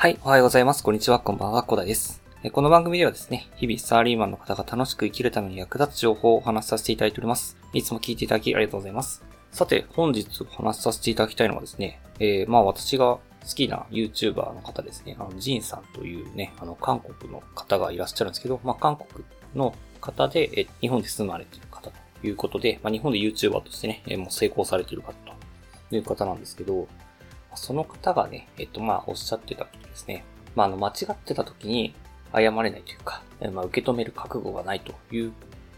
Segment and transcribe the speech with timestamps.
[0.00, 0.84] はい、おはようございます。
[0.84, 2.22] こんにちは、こんばんは、コダです。
[2.52, 7.56] この番組ではですね、日々サラリーマンの方が楽しく生きるために役立つ情報をお話しさせていただいております。
[7.72, 9.24] いつも聞いていただきありがとうございます。
[9.50, 13.20] さて、本日お話しさせていただきたいのはですね、えー、まあ私が好
[13.56, 19.24] きな YouTuber の方ですね、あの、ジンさんというね、あの、韓国の方がいらっしゃるんですけど、まあ韓国
[19.56, 21.92] の方で、え日本で住まれている方と
[22.22, 25.12] いうことで、まあ日本で YouTuber としてね、もう成功されている方
[25.90, 26.86] という方なんですけど、
[27.54, 31.94] その方がね、えっと、まあおっしゃってたことですね、まあ、あの、間違ってた時に
[32.32, 35.32] 謝れないというか、まあ、受け止める覚悟がないという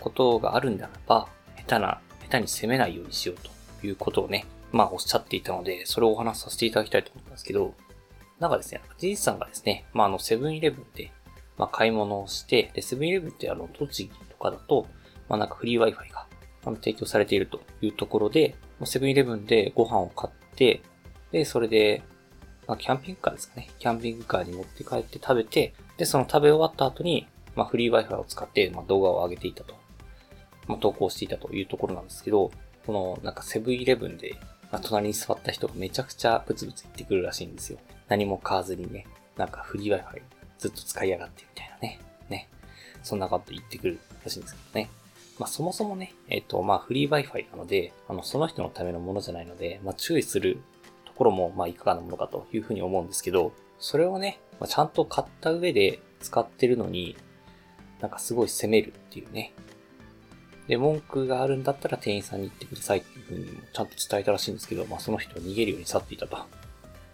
[0.00, 3.36] ことがあるんだらば、下手な、下手に責めないようにしよう
[3.80, 7.74] ということをね、まあ、おっしゃっていたので、それをお話しさせていただきたいと思ったんですけど、
[8.40, 11.12] なんかですね、じいさんがですね、まあ、あの、セブンイレブンで、
[11.56, 14.88] まあ、買い物をして、で、セブンイレブンってあの、栃木とかだと、
[15.28, 16.26] まあ、なんかフリー Wi-Fi が、
[16.64, 20.82] あの、提供されているというところで、セブンイレブンでご飯を買って、
[21.34, 22.04] で、それで、
[22.68, 23.68] まあ、キャンピングカーですかね。
[23.80, 27.26] キャンピングカーに持って帰って食べて、で、その食べ終わった後に、
[27.56, 29.74] まあ、フリー Wi-Fi を使って、まあ、動画を上げていたと。
[30.68, 32.52] まあ、投稿していたというところなんですけど、
[32.86, 34.36] この、なんかセブンイレブンで、
[34.70, 37.80] まあ、隣に座った人がめちゃくちゃブツブツ言ってくるらしいんですよ。
[38.06, 39.04] 何も買わずにね、
[39.36, 40.22] なんかフリー Wi-Fi
[40.58, 41.98] ずっと使いやがってみたいなね。
[42.28, 42.48] ね。
[43.02, 44.88] そんなこと言ってくるらしいんですけどね。
[45.40, 50.60] まあそもそもね、えっ、と、まあフリー Wi-Fi なので、あの、その人のためのものじゃないので、まあ注意する
[51.14, 57.16] ころも、まあ、いかがなものかというふうに思うんですけど、それをね、まあ、ちゃんと買った上で使ってるのに、
[58.00, 59.52] なんかすごい責めるっていうね。
[60.68, 66.38] で、文句があるんだったら店員さんに言ってくださいっていうふうにもちゃんと伝えたらしいんですけど、まあその人は逃げるように去っていたと。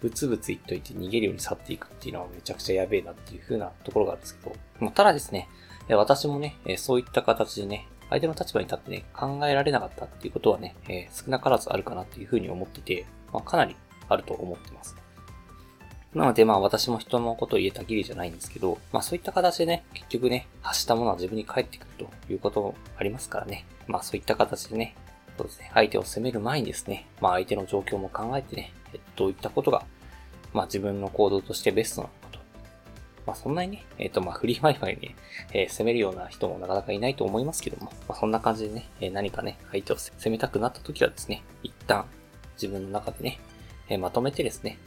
[0.00, 5.48] ブツブツ言っといて逃げるように去っていくっていうのはめちゃくちゃやべえなっていう風なところがあるんですけど、まあ、ただですね、
[5.90, 10.74] 私もね、そういった形でね、相手の立場に立ってね、考えられなかったっていうことはね、
[11.12, 13.76] 少なからずあるかなっていう風に思ってて、まあ、かなり
[14.10, 14.96] あると思ってます。
[16.14, 23.64] なのでまあ私も人のことを言えたぎりじゃないんですけど、まあそういった形でね、結局ね、発したものは自分に返ってくるということもありますからね。
[23.86, 24.96] まあそういった形でね、
[25.38, 28.72] そうですね、相手を責める前にですね、まあ相手の状況も考えてね、
[29.14, 29.84] どういったことが、
[30.52, 32.40] まあ自分の行動としてベストなのかと。
[33.26, 35.14] まあそんなにね、えっ、とまあフリー Wi-Fi に、
[35.52, 42.04] えー、責めるような人もなかなかいないと思いますけども、まあそんな感じでね、え、何かね、相手を責めたくなった時はですね、一旦
[42.54, 43.38] 自分の中でね、
[43.90, 44.78] えまとめてですね、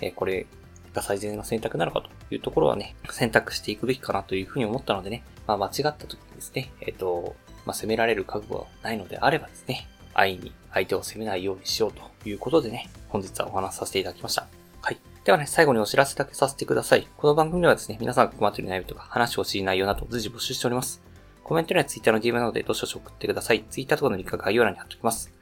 [0.00, 0.46] えこれ
[0.94, 7.36] が最善の選択なのかというところはね、選択していくべきかなというふうに思ったのでね、まあ間違った時にですね、えっ、と、
[7.66, 14.46] まあ責められる覚悟がないのであればですね、安易に相手を責めないようにしようということでね、本日はお話しさせていただきました。
[14.80, 14.98] はい。
[15.24, 17.06] ではね、最後にお知らせだけさせてください。
[17.16, 21.02] この番組ではですね、皆さんが困っている悩みとか話してほしい内容など随時募集しております。
[21.42, 23.64] コメントには Twitter の DM などでどしどし送ってください。
[23.70, 25.32] Twitter とかのリンクが概要欄に貼っておきます。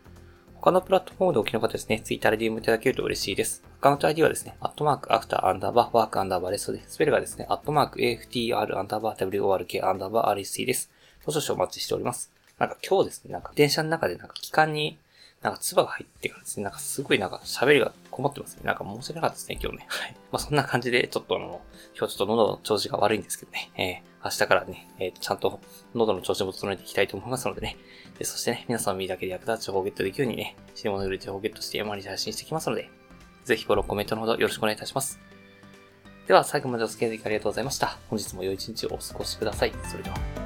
[0.62, 3.64] 他のプラットフォームでお聞きの方ですね、ツイッターで DM いただけると嬉しいです。
[3.78, 10.90] アカウント ID はですね、アットマーク after アンダーバー work アンダーバー rest で、スペルがですね、アットマーク AFTR アンダーバー WORK アンダーバー RSC です。
[11.26, 12.30] 少々お待ちしております。
[12.58, 14.98] なんか今日ですね、なんか電車の中でなんか機関に
[15.40, 18.64] なんか唾が入ってからですね、なんかすごいなんか喋りが困ってますね。
[18.64, 19.86] なんか申し訳なかったですね、今日ね。
[19.88, 20.16] はい。
[20.30, 21.62] まあそんな感じで、ちょっとあの、
[21.96, 25.60] 今日ちょっと喉の調子が悪いんですけどね、えー、明日からね、えー、ちゃんと
[25.94, 27.76] 喉の調子も整えていきたいと思いますのでね、
[28.18, 32.90] でそしてね、皆さんの身だけで役立つ情報をゲットできるようにね、死に物売る情報をゲットして山に配信していきますので、
[33.44, 35.18] ぜひフォロー、コメントのほどよろしくお願いいたします。
[36.26, 37.98] では、最後までお付き合いいただきありがとうございました。
[38.08, 39.72] 本日も良い一日をお過ごしください。
[39.84, 40.39] それでは。